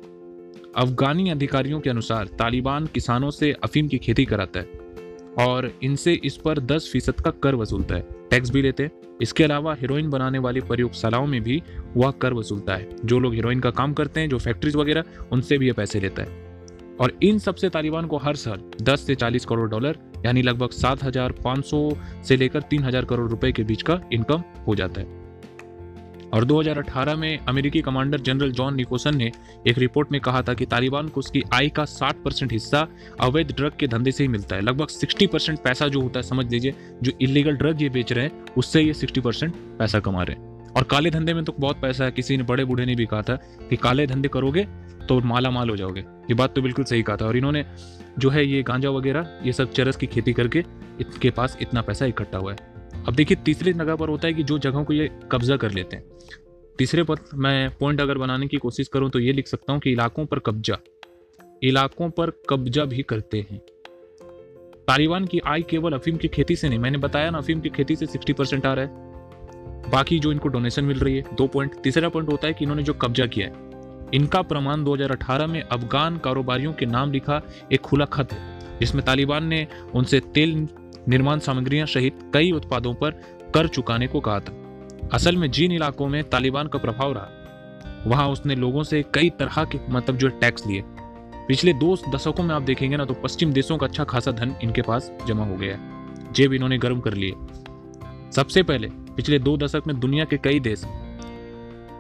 अफगानी 0.77 1.29
अधिकारियों 1.31 1.81
के 1.81 1.91
अनुसार 1.91 2.29
तालिबान 2.39 2.87
किसानों 2.87 3.31
से 3.31 3.53
अफीम 3.53 3.89
की 3.89 3.99
खेती 3.99 4.25
कराता 4.25 4.61
है 4.61 5.47
और 5.47 5.73
इनसे 5.83 6.21
इस 6.25 6.37
पर 6.37 6.61
10 6.67 6.91
फ़ीसद 6.93 7.21
का 7.21 7.31
कर 7.43 7.55
वसूलता 7.55 7.95
है। 7.95 8.07
टैक्स 8.31 8.51
भी 8.51 8.63
लेते 8.63 8.83
हैं। 8.83 8.91
इसके 9.23 9.45
अलावा 9.45 9.75
हीरोइन 9.75 10.11
बनाने 10.11 10.39
वाली 10.39 10.61
प्रयोगशालाओं 10.61 11.27
में 11.27 11.41
भी 11.43 11.63
वह 11.97 12.11
कर 12.11 12.35
वसूलता 12.35 12.77
है। 12.77 12.89
जो 13.05 13.19
लोग 13.19 13.35
हीरोइन 13.35 13.61
का 13.61 13.71
काम 13.71 13.93
करते 13.95 14.21
हैं, 14.21 14.29
जो 14.29 14.39
फैक्ट्रीज 14.39 14.77
वगैरह, 14.77 15.05
उनसे 15.32 15.59
भी 15.59 15.67
ये 15.67 15.73
पैसे 15.73 16.01
लेता 16.01 16.23
है। 16.23 16.40
और 17.01 17.19
इन 17.23 17.39
सबसे 17.39 17.69
तालिबान 17.69 18.07
को 18.07 18.17
हर 18.17 18.37
साल 18.37 18.63
10 18.83 19.07
से 19.07 19.15
40 19.15 19.45
करोड़ 19.45 19.71
डॉलर 19.71 19.99
यानी 20.27 20.43
लगभग 20.43 20.71
7,500 20.71 21.97
से 22.25 22.37
लेकर 22.37 22.63
3,000 22.63 23.05
करोड़ 23.05 23.31
रुपए 23.31 23.53
के 23.53 23.63
बीच 23.63 23.83
का 23.83 24.01
इनकम 24.13 24.43
हो 24.67 24.75
जाता 24.75 25.01
है। 25.01 25.19
और 26.35 26.45
2018 26.45 27.17
में 27.17 27.39
अमेरिकी 27.39 27.81
कमांडर 27.81 28.21
जनरल 28.21 28.53
जॉन 28.53 28.75
निकोसन 28.75 29.17
ने 29.17 29.33
एक 29.67 29.79
रिपोर्ट 29.79 30.13
में 30.13 30.21
कहा 30.21 30.43
था 30.43 30.55
कि 30.55 30.67
तालिबान 30.67 31.09
को 31.09 31.21
उसकी 31.21 31.43
आय 31.53 31.69
का 31.69 31.85
60 31.85 32.23
परसेंट 32.25 32.53
हिस्सा 32.53 32.87
अवैध 33.21 33.53
ड्रग 33.53 33.73
के 33.81 33.87
धंधे 33.87 34.13
से 34.13 34.25
ही 34.25 34.29
मिलता 34.29 34.57
है। 34.57 34.63
लगभग 34.63 34.89
60 34.89 35.27
परसेंट 35.27 35.59
पैसा 35.59 35.89
जो 35.89 36.01
होता 36.01 36.19
है 36.19 36.23
समझ 36.23 36.47
लीजिए 36.53 36.75
जो 37.03 37.13
इलीगल 37.21 37.57
ड्रग 37.57 37.83
ये 37.83 37.89
बेच 37.89 38.13
रहे 38.13 38.25
हैं 38.25 38.45
उससे 38.57 38.83
ये 38.83 38.95
60 38.95 39.21
परसेंट 39.21 39.55
पैसा 39.79 40.01
कमा 40.01 40.23
रहे 40.23 40.37
हैं। 40.37 40.49
और 40.77 40.83
काले 40.83 41.11
धंधे 41.11 41.35
में 41.35 41.45
तो 41.45 41.55
बहुत 41.59 41.81
पैसा 41.81 42.05
है 42.05 42.11
किसी 42.11 42.37
ने 42.37 42.43
बड़े 42.43 42.65
बूढ़े 42.65 42.87
ने 42.87 42.95
भी 42.95 43.07
कहा 43.07 43.23
था 43.23 43.37
कि 43.71 43.77
काले 43.77 44.07
धंधे 44.07 44.29
करोगे 44.29 44.67
तो 45.10 45.20
माला 45.20 45.50
माल 45.50 45.70
हो 45.70 45.76
जाओगे। 45.76 46.00
ये 46.00 46.34
बात 46.34 46.55
तो 46.55 46.62
बिल्कुल 46.62 46.84
सही 46.84 47.02
कहा 47.02 47.17
था। 47.17 47.26
और 47.26 47.36
इन्होंने 47.36 47.64
जो 48.19 48.31
है 48.31 48.46
ये 48.46 48.62
गांजा 48.62 48.90
वगैरह, 48.90 49.40
ये 49.44 49.52
सब 49.52 49.72
चरस 49.72 49.96
की 49.96 50.06
खेती 50.06 50.32
करके 50.32 50.58
इनके 50.58 51.31
पास 51.31 51.56
इतना 51.62 51.82
पैसा 51.82 52.06
इकट्ठा 52.06 52.38
हुआ 52.38 52.52
है। 52.52 52.58
अब 53.08 53.14
देखिए, 53.14 53.36
तीसरी 53.44 53.72
जगह 53.72 53.96
पर 53.96 54.08
होता 54.08 54.29
है 54.29 54.34
कि 54.34 54.43
जो 54.43 54.58
जगहों 54.58 54.84
को 54.84 54.93
ये 54.93 55.10
कब्जा 55.32 55.56
कर 55.56 55.70
लेते 55.70 55.96
हैं। 55.96 56.05
तीसरे 56.79 57.02
पर 57.02 57.17
मैं 57.34 57.70
पॉइंट 57.70 58.00
अगर 58.00 58.19
बनाने 58.19 58.46
की 58.46 58.56
कोशिश 58.56 58.88
करूँ 58.88 59.10
तो 59.10 59.19
ये 59.19 59.32
लिख 59.32 59.48
सकता 59.48 59.72
हूँ 59.72 59.81
कि 59.81 59.93
इलाकों 59.93 60.26
पर 60.26 60.38
कब्जा। 60.38 60.79
इलाकों 61.62 62.10
पर 62.10 62.31
कब्जा 62.50 62.84
भी 62.84 63.02
करते 63.02 63.46
हैं। 63.50 63.58
तालिबान 64.88 65.24
की 65.24 65.38
आय 65.38 65.62
केवल 65.62 65.93
अफीम 65.93 66.17
की 66.17 66.29
खेती 66.29 66.56
से 66.56 66.69
नहीं, 66.69 66.79
मैंने 66.79 66.98
बताया 66.98 67.31
ना, 67.31 67.38
अफीम 67.38 67.60
की 67.60 67.69
खेती 67.69 67.96
से 67.96 68.06
सिक्सटी 68.06 68.32
परसेंट 68.32 68.67
आ 68.67 68.72
रहा 68.72 68.84
है। 68.84 69.90
बाकी 69.90 70.19
जो 70.19 70.32
इनको 70.32 70.48
डोनेशन 70.48 70.84
मिल 70.84 70.98
रही 70.98 71.17
है, 71.17 71.24
दो 71.34 71.46
पॉइंट 71.46 71.74
तीसरा 71.74 72.08
पॉइंट 72.08 72.32
होता 72.32 72.46
है 72.46 72.55
कि 72.55 72.64
इन्होंने 72.64 72.82
जो 72.82 72.94
कब्जा 72.94 73.26
किया 73.26 73.46
है 73.46 73.69
इनका 74.14 74.43
प्रमाण 74.43 74.84
2018 74.84 75.46
में 75.46 75.60
अफगान 75.62 76.17
कारोबारियों 76.17 76.72
के 76.72 76.86
नाम 76.86 77.12
लिखा 77.12 77.40
एक 77.72 77.81
खुला 77.81 78.05
खत 78.05 78.32
है, 78.32 78.79
जिसमें 78.81 79.05
तालिबान 79.05 79.46
ने 79.46 79.67
उनसे 79.94 80.20
तेल 80.20 80.69
निर्माण 81.08 81.38
सामग्रियाँ 81.38 81.86
सहित 81.86 82.19
कई 82.34 82.50
उत्पादों 82.52 82.94
पर 82.94 83.10
कर 83.55 83.69
चुकाने 83.69 84.06
को 84.06 84.20
कहा 84.20 84.40
था। 84.40 84.52
असल 85.12 85.36
में 85.36 85.50
जिन 85.50 85.72
इलाकों 85.72 86.08
में 86.08 86.22
तालिबान 86.24 86.69
का 86.69 86.79
प्रभाव 86.79 87.12
रहा, 87.12 87.29
वहाँ 88.06 88.29
उसने 88.29 88.55
लोगों 88.55 88.82
से 88.82 89.02
कई 89.14 89.31
तरह 89.31 89.64
के 89.64 89.79
मतलब 89.90 90.17
जो 90.17 90.29
टैक्स 90.29 90.67
लिए। 90.67 90.82
पिछले 91.48 91.72
दो 91.72 91.96
दशकों 92.14 92.43
में 92.43 92.55
आप 92.55 92.62
देखेंगे 92.62 92.96
ना 92.96 93.05
तो 93.05 93.14
पश्चिम 93.14 93.52
देशों 93.52 93.79
का 93.79 93.86
अच्छा 93.86 94.05
खासा 94.05 94.31
धन 94.31 94.55
इनके 94.62 94.82
पास 94.82 95.10
जमा 95.26 95.44
हो 95.44 95.56
गया 95.56 95.76
है। 95.76 96.32
जेब 96.32 96.52
इन्होंने 96.52 96.79
गर्म 96.79 97.00
कर 97.00 97.14
लिए। 97.14 97.32
सबसे 98.32 98.62
पहले, 98.62 98.88
पिछले 98.88 99.38
दो 99.38 99.56
दशक 99.56 99.82
में 99.86 99.98
दुनिया 100.00 100.24
के 100.24 100.36
कई 100.36 100.60
देश 100.60 100.84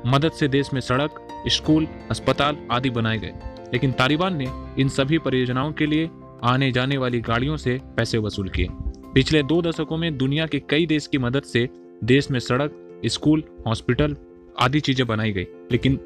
मदद 0.06 0.32
से 0.32 0.48
देश 0.48 0.72
में 0.72 0.80
सड़क, 0.80 1.28
स्कूल, 1.48 1.86
अस्पताल 2.10 2.56
आदि 2.70 2.90
बनाए 2.90 3.18
गए। 3.18 3.32
लेकिन 3.72 3.92
तालिबान 3.92 4.36
ने 4.36 4.46
इन 4.78 4.88
सभी 4.88 5.18
परियोजनाओं 5.18 5.72
के 5.72 5.86
लिए 5.86 6.10
आने 6.42 6.72
जाने 6.72 6.96
वाली 6.96 7.20
गाड़ियों 7.20 7.56
से 7.56 7.80
पैसे 7.96 8.18
वसूल 8.18 8.48
किए। 8.48 8.68
पिछले 9.14 9.42
दो 9.42 9.62
दशकों 9.62 9.96
में 9.96 10.18
दुनिया 10.18 10.46
के 10.46 10.60
कई 10.60 10.86
देश 10.86 11.06
की 11.06 11.18
मदद 11.18 11.42
से 11.42 11.68
देश 12.04 12.30
में 12.30 12.38
सड़क, 12.38 13.00
स्कूल, 13.06 13.44
हॉस्पिटल 13.66 14.16
आदि 14.60 14.80
चीज़ें 14.80 15.06
बनाई 15.06 15.32
गई। 15.32 15.46
लेकिन 15.72 15.96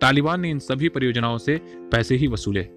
तालिबान 0.00 0.40
ने 0.40 0.50
इन 0.50 0.58
सभी 0.58 0.88
परियोजनाओं 0.88 1.38
से 1.38 1.60
पैसे 1.92 2.16
ही 2.16 2.26
वसूले। 2.26 2.68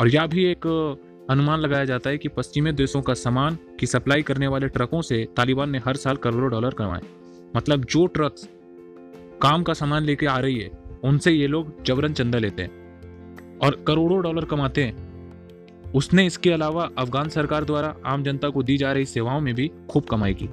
और 0.00 0.08
यह 0.08 0.26
भी 0.26 0.44
एक 0.44 0.98
अनुमान 1.30 1.60
लगाया 1.60 1.84
जाता 1.84 2.10
है 2.10 2.18
कि 2.18 2.28
पश्चिमी 2.28 2.72
देशों 2.72 3.02
का 3.02 3.14
सामान 3.14 3.58
की 3.80 3.86
सप्लाई 3.86 4.22
करने 4.22 4.46
वाले 4.46 4.68
ट्रकों 4.68 5.02
से 5.02 5.28
तालिबान 5.36 5.70
ने 5.70 5.78
हर 5.78 5.96
साल 5.96 6.16
करोड़ों 6.16 6.50
डॉलर 6.50 6.70
कमाए। 6.70 7.00
मतलब 7.56 7.84
जो 7.84 8.06
ट्रक्स 8.06 8.48
काम 9.42 9.62
का 9.62 9.74
सामान 9.74 10.02
लेके 10.02 10.26
आ 10.26 10.38
रही 10.38 10.58
है। 10.58 10.70
उनसे 11.04 11.32
ये 11.32 11.46
लोग 11.46 11.84
जबरन 11.84 12.12
चंदा 12.12 12.38
लेते 12.38 12.62
हैं 12.62 12.70
और 13.58 13.84
करोड़ों 13.86 14.22
डॉलर 14.22 14.44
कमाते 14.44 14.84
हैं। 14.84 15.04
उसने 15.92 16.26
इसके 16.26 16.50
अलावा 16.50 16.90
अफगान 16.98 17.28
सरकार 17.28 17.64
द्वारा 17.64 17.96
आम 18.06 18.22
जनता 18.22 18.48
को 18.48 18.62
दी 18.62 18.76
जा 18.76 18.92
रही 18.92 19.04
सेवाओं 19.04 19.40
में 19.40 19.54
भी 19.54 19.70
खूब 19.90 20.04
कमाई 20.04 20.34
की। 20.34 20.46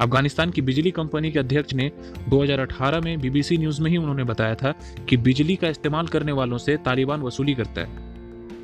अफ़गानिस्तान 0.00 0.50
की 0.50 0.62
बिजली 0.62 0.90
कंपनी 0.90 1.30
के 1.30 1.38
अध्यक्ष 1.38 1.74
ने 1.74 1.92
2018 2.28 3.00
में 3.00 3.20
बीबीसी 3.20 3.58
न्यूज़ 3.58 3.82
में 3.82 3.90
ही 3.90 3.96
उन्होंने 3.96 4.24
बताया 4.24 4.54
था 4.54 4.74
कि 5.08 5.16
बिजली 5.16 5.56
का 5.56 5.68
इस्तेमाल 5.68 6.06
करने 6.06 6.32
वालों 6.32 6.58
से 6.58 6.76
तालिबान 6.76 7.22
वसूली 7.22 7.54
करता 7.54 7.80
है। 7.80 8.14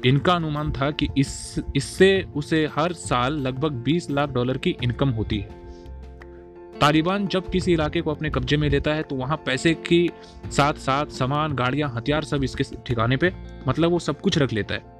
इनका 0.07 0.33
अनुमान 0.33 0.73
था 0.73 0.91
कि 0.91 1.09
इस, 1.19 1.61
इससे 1.77 2.27
उसे 2.37 2.67
हर 2.67 2.93
साल 2.93 3.33
लगभग 3.33 3.73
20 3.73 4.11
लाख 4.11 4.31
डॉलर 4.31 4.59
की 4.59 4.77
इनकम 4.83 5.09
होती 5.09 5.39
है। 5.39 5.70
तालिबान 6.81 7.27
जब 7.27 7.51
किसी 7.51 7.73
इलाके 7.73 8.01
को 8.01 8.11
अपने 8.11 8.31
कब्जे 8.31 8.57
में 8.57 8.69
लेता 8.71 8.95
है 8.95 9.03
तो 9.03 9.17
वहाँ 9.17 9.37
पैसे 9.47 9.75
की 9.77 10.11
साथ 10.47 10.75
साथ 10.75 11.07
सामान, 11.07 11.55
गाड़ियाँ, 11.55 11.93
हथियार 11.97 12.25
सब 12.25 12.45
इसके 12.45 12.65
ठिकाने 12.87 13.17
पे 13.17 13.33
मतलब 13.69 13.91
वो 13.91 13.99
सब 13.99 14.21
कुछ 14.21 14.39
रख 14.39 14.53
लेता 14.53 14.75
है। 14.75 14.99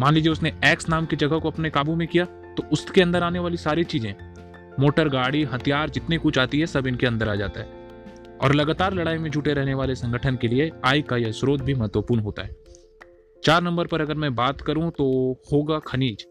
मान 0.00 0.14
लीजिए 0.14 0.32
उसने 0.32 0.52
एक्स 0.64 0.88
नाम 0.88 1.06
की 1.06 1.16
जगह 1.16 1.38
को 1.38 1.50
अपने 1.50 1.70
काबू 1.70 1.94
में 1.94 2.06
किया 2.08 2.24
तो 2.24 2.62
उसके 2.72 3.02
अंदर 3.02 3.22
आने 3.22 3.38
वाली 3.38 3.56
सारी 3.56 3.84
चीज़ें, 3.84 4.14
मोटर, 4.80 5.08
गाड़ी, 5.08 5.42
हथियार, 5.44 5.90
जितने 5.90 6.18
कुछ 6.18 6.38
आती 6.38 6.60
है, 6.60 6.66
सब 6.66 6.86
इनके 6.86 7.06
अंदर 7.06 7.28
आ 7.28 7.34
जाता 7.34 7.60
है। 7.60 7.82
और 8.42 8.54
लगातार 8.54 8.94
लड़ाई 8.94 9.18
में 9.18 9.30
जुटे 9.30 9.52
रहने 9.52 9.74
वाले 9.74 9.94
संगठन 9.94 10.36
के 10.36 10.48
लिए 10.48 10.70
आय 10.84 11.02
का 11.02 11.16
यह 11.16 11.32
स्रोत 11.32 11.62
भी 11.62 11.74
महत्वपूर्ण 11.74 12.22
होता 12.22 12.42
है। 12.42 12.56
चार 13.42 13.62
नंबर 13.62 13.86
पर 13.86 14.00
अगर 14.00 14.14
मैं 14.14 14.34
बात 14.34 14.60
करूँ 14.60 14.90
तो 14.90 15.06
होगा 15.52 15.78
खनिज। 15.78 16.26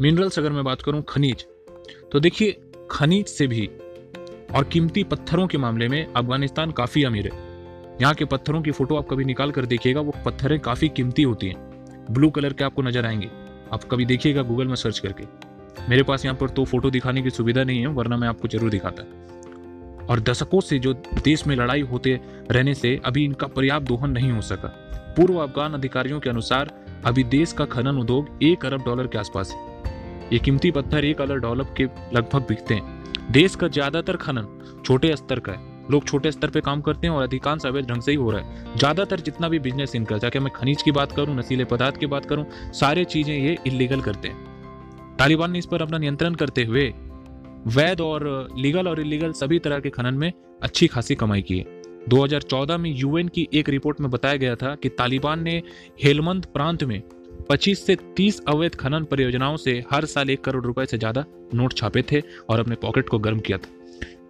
मिनरल्स 0.00 0.38
अगर 0.38 0.52
मैं 0.52 0.64
बात 0.64 0.82
करूँ, 0.82 1.02
खनिज। 1.08 1.46
तो 2.12 2.20
देखिए, 2.20 2.56
खनिज 2.90 3.26
से 3.26 3.46
भी 3.46 3.66
और 4.54 4.64
कीमती 4.64 5.04
पत्थरों 5.04 5.46
के 5.46 5.58
मामले 5.58 5.88
में 5.88 6.06
अफ़गानिस्तान 6.06 6.70
काफ़ी 6.70 7.04
अमीर 7.04 7.30
है। 7.32 7.44
यहाँ 8.00 8.14
के 8.14 8.24
पत्थरों 8.24 8.62
की 8.62 8.70
फ़ोटो 8.70 8.96
आप 8.96 9.06
कभी 9.10 9.24
निकाल 9.24 9.50
कर 9.50 9.66
देखिएगा, 9.66 10.00
वो 10.00 10.12
पत्थरें 10.26 10.58
काफ़ी 10.60 10.88
कीमती 10.88 11.22
होती 11.22 11.48
हैं। 11.48 12.06
ब्लू 12.10 12.30
कलर 12.30 12.52
के 12.52 12.64
आपको 12.64 12.82
नज़र 12.82 13.06
आएँगे। 13.06 13.30
आप 13.72 13.84
कभी 13.84 14.04
देखिएगा 14.04 14.42
गूगल 14.42 14.66
में 14.66 14.74
सर्च 14.74 14.98
करके। 14.98 15.24
मेरे 15.88 16.02
पास 16.02 16.24
यहाँ 16.24 16.36
पर 16.36 16.48
तो 16.48 16.64
फ़ोटो 16.64 16.90
दिखाने 16.90 17.22
की 17.22 17.30
सुविधा 17.30 17.64
नहीं 17.64 17.80
है, 17.80 17.86
वरना 17.86 18.16
मैं 18.16 18.28
आपको 18.28 18.48
ज़रूर 18.48 18.70
दिखाता। 18.70 19.02
और 20.06 20.20
दशकों 20.20 20.60
से 20.60 20.78
जो 20.78 20.92
देश 21.24 21.46
में 21.46 21.56
लड़ाई 21.56 21.80
होते 21.82 22.20
रहने 22.50 22.74
से 22.74 23.00
अभी 23.04 23.24
इनका 23.24 23.46
पर्याप्त 23.46 23.86
दोहन 23.86 24.10
नहीं 24.10 24.32
हो 24.32 24.40
सका। 24.40 24.68
पूर्व 25.16 25.36
अफगान 25.36 25.74
अधिकारियों 25.74 26.20
के 26.20 26.30
अनुसार 26.30 26.70
अभी 27.04 27.24
देश 27.24 27.52
का 27.52 27.64
खनन 27.64 27.98
उद्योग 27.98 28.38
एक 28.42 28.66
अरब 28.66 28.84
डॉलर 28.84 29.06
के 29.06 29.18
आसपास 29.18 29.50
है। 29.50 29.75
ये 30.32 30.38
कीमती 30.38 30.70
पत्थर 30.70 31.04
एक 31.04 31.20
अलग 31.20 31.40
डॉलर 31.40 31.74
के 31.76 31.84
लगभग 32.14 32.46
बिकते 32.48 32.74
हैं। 32.74 33.32
देश 33.32 33.54
का 33.54 33.68
ज़्यादातर 33.68 34.16
खनन 34.16 34.46
छोटे 34.84 35.14
स्तर 35.16 35.40
का 35.40 35.52
है। 35.52 35.74
लोग 35.90 36.04
छोटे 36.04 36.30
स्तर 36.32 36.50
पे 36.50 36.60
काम 36.60 36.80
करते 36.80 37.06
हैं 37.06 37.14
और 37.14 37.22
अधिकांश 37.22 37.66
अवैध 37.66 37.86
ढंग 37.86 38.02
से 38.02 38.10
ही 38.10 38.16
हो 38.16 38.30
रहा 38.30 38.40
है। 38.40 38.76
ज़्यादातर 38.76 39.20
जितना 39.20 39.48
भी 39.48 39.58
बिज़नेस 39.58 39.94
इनका, 39.96 40.18
चाहे 40.18 40.40
मैं 40.40 40.52
खनिज 40.52 40.82
की 40.82 40.92
बात 40.92 41.12
करूँ, 41.12 41.36
नशीले 41.36 41.64
पदार्थ 41.64 41.96
की 41.96 42.06
बात 42.06 42.26
करूँ, 42.26 42.46
सारे 42.72 43.04
चीज़ें 43.04 43.34
ये 43.34 43.56
इलीगल 43.66 44.00
करते 44.00 44.28
हैं। 44.28 45.16
तालिबान 45.16 45.50
ने 45.50 45.58
इस 45.58 45.66
पर 45.66 45.82
अपना 45.82 45.98
नियंत्रण 45.98 46.34
करते 46.34 46.64
हुए 46.64 46.92
वैध 47.68 48.00
और 48.00 48.48
लीगल 48.56 48.88
और 48.88 49.00
इलीगल 49.00 49.32
सभी 49.34 49.58
तरह 49.58 49.78
के 49.78 49.90
खनन 49.90 50.14
में 50.14 50.32
अच्छी 50.62 50.86
खासी 50.86 51.14
कमाई 51.14 51.42
की 51.42 51.58
है। 51.58 51.64
2014 52.08 52.76
में 52.76 52.90
यूएन 52.90 53.28
की 53.28 53.48
एक 53.54 53.68
रिपोर्ट 53.68 54.00
में 54.00 54.10
बताया 54.10 54.36
गया 54.36 54.54
था 54.56 54.74
कि 54.74 54.88
तालिबान 54.88 55.42
ने 55.42 55.62
हेलमंद 56.04 56.46
प्रांत 56.46 56.84
में 56.84 57.00
25 57.50 57.84
से 57.86 57.96
30 58.16 58.40
अवैध 58.48 58.74
खनन 58.74 59.04
परियोजनाओं 59.04 59.56
से 59.56 59.84
हर 59.90 60.04
साल 60.04 60.30
एक 60.30 60.44
करोड़ 60.44 60.64
रुपए 60.64 60.86
से 60.86 60.98
ज़्यादा 60.98 61.24
नोट 61.54 61.72
छापे 61.72 62.02
थे 62.02 62.20
और 62.50 62.60
अपने 62.60 62.74
पॉकेट 62.74 63.08
को 63.08 63.18
गर्म 63.18 63.40
किया 63.40 63.58
था। 63.58 63.68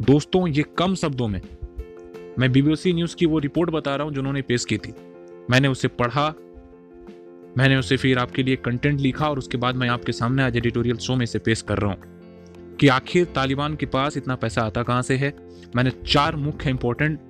दोस्तों, 0.02 0.48
ये 0.48 0.64
कम 0.78 0.94
शब्दों 0.94 1.28
में 1.28 1.40
मैं 2.38 2.50
बीबीसी 2.52 2.92
न्यूज़ 2.92 3.16
की 3.16 3.26
वो 3.26 3.38
रिपोर्ट 3.38 3.70
बता 3.70 3.94
रहा 3.96 4.06
हूँ 4.06 4.14
जिन्होंने 4.14 4.42
पेश 4.42 4.64
की 4.64 4.78
थी। 4.78 4.92
मैंने 5.50 5.68
उसे 5.68 5.88
पढ़ा, 5.88 6.28
मैंने 7.58 7.76
उसे 7.76 7.96
फिर 7.96 8.18
आपके 8.18 8.42
लिए 8.42 8.56
कंटेंट 8.56 9.00
लिखा 9.00 9.28
और 9.30 9.38
उसके 9.38 9.58
बाद 9.58 9.76
मैं 9.76 9.88
आपके 9.88 10.12
सामने 10.12 10.42
आज 10.42 10.56
एडिटोरियल 10.56 10.96
शो 10.96 11.16
में 11.16 11.24
इसे 11.24 11.38
पेश 11.38 11.62
कर 11.62 11.78
रहा 11.78 11.90
हूँ 11.90 12.76
कि 12.80 12.88
आखिर 12.88 13.24
तालिबान 13.24 13.76
के 13.76 13.86
पास 13.86 14.16
इतना 14.16 14.34
पैसा 14.34 14.62
आता 14.62 14.82
कहाँ 14.82 15.02
से 15.02 15.16
है? 15.16 15.32
मैंने 15.76 15.90
चार 16.06 16.36
मुख्य 16.36 16.70
इंपॉर्टेंट 16.70 17.20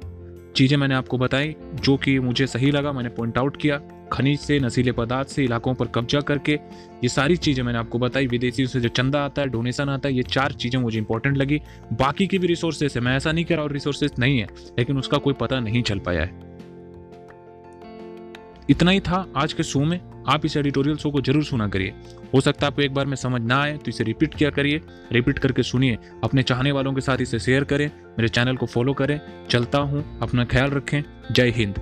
चीज़ें 0.57 0.77
मैंने 0.77 0.95
आपको 0.95 1.19
बताई, 1.19 1.55
जो 1.75 1.97
कि 1.97 2.19
मुझे 2.19 2.47
सही 2.47 2.71
लगा, 2.71 2.93
मैंने 2.93 3.09
पॉइंट 3.09 3.39
आउट 3.39 3.57
किया। 3.57 3.81
खनिज 4.13 4.39
से, 4.41 4.59
नशीले 4.61 4.93
पदार्थ 4.93 5.29
से, 5.29 5.45
इलाकों 5.45 5.75
पर 5.75 5.87
कब्जा 5.87 6.21
करके, 6.21 6.53
ये 6.53 7.09
सारी 7.09 7.37
चीज़ें 7.37 7.63
मैंने 7.65 7.79
आपको 7.79 7.99
बताई। 7.99 8.27
विदेशियों 8.27 8.69
से 8.69 8.81
जो 8.81 8.89
चंदा 8.89 9.25
आता 9.25 9.43
है, 9.43 9.49
डोनेशन 9.49 9.89
आता 9.89 10.09
है, 10.09 10.15
ये 10.15 10.23
चार 10.23 10.53
चीज़ें 10.53 10.81
मुझे 10.81 10.99
इंपॉर्टेंट 10.99 11.37
लगी। 11.37 11.61
बाकी 11.93 12.27
की 12.27 12.39
भी 12.39 12.47
रिसोर्सेस 12.47 12.97
है। 12.97 13.03
मैं 13.03 13.17
ऐसा 13.17 13.33
नहीं 13.33 13.45
कह 13.45 13.55
रहा 13.55 13.65
और 13.65 13.73
रिसोर्सेस 13.73 14.19
नहीं 14.19 14.39
है, 14.39 14.49
लेकिन 14.79 14.99
उसका 14.99 15.19
कोई 15.19 15.35
पता 15.35 15.61
नहीं 15.61 15.83
चल 15.83 15.99
पाया 15.99 16.23
है। 16.23 16.45
इतना 18.71 18.91
ही 18.91 19.01
था 19.01 19.27
आज 19.37 19.53
के 19.53 19.63
शो 19.63 19.81
में। 19.81 20.01
आप 20.29 20.47
इस 20.47 20.57
एडिटोरियल 20.57 20.97
शो 20.97 21.11
को 21.11 21.21
ज़रूर 21.21 21.45
सुना 21.45 21.69
करिए। 21.69 21.93
हो 22.35 22.41
सकता 22.41 22.67
है 22.67 22.73
आपको 22.73 22.83
एक 22.83 22.95
बार 22.95 23.07
में 23.07 23.17
समझ 23.17 23.41
ना 23.43 23.61
आए 23.63 23.77
तो 23.77 23.89
इसे 23.89 24.05
रिपीट 24.05 24.35
किया 24.35 24.51
करिए। 24.51 24.81
रिपीट 25.13 25.39
करके 25.39 25.63
सुनिए। 25.63 25.99
अपने 26.25 26.43
चाहने 26.43 26.73
वालों 26.73 26.95
के 26.95 27.01
साथ 27.01 27.21
इसे 27.21 27.39
शेयर 27.39 27.65
करें। 27.65 27.87
मेरे 27.87 28.29
चैनल 28.29 28.57
को 28.57 28.67
फॉलो 28.67 28.93
करें। 28.93 29.21
चलता 29.51 29.79
हूँ। 29.79 30.05
अपना 30.23 30.45
ख्याल 30.45 30.71
रखें। 30.71 31.03
जय 31.33 31.51
हिंद। 31.51 31.79